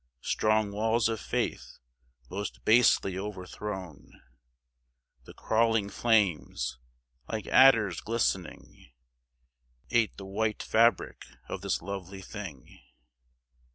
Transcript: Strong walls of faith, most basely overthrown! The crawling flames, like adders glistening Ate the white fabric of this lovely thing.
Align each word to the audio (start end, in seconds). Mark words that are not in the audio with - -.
Strong 0.23 0.71
walls 0.71 1.07
of 1.09 1.19
faith, 1.19 1.77
most 2.27 2.65
basely 2.65 3.19
overthrown! 3.19 4.09
The 5.25 5.33
crawling 5.35 5.91
flames, 5.91 6.79
like 7.29 7.45
adders 7.45 8.01
glistening 8.01 8.93
Ate 9.91 10.17
the 10.17 10.25
white 10.25 10.63
fabric 10.63 11.25
of 11.47 11.61
this 11.61 11.83
lovely 11.83 12.23
thing. 12.23 12.79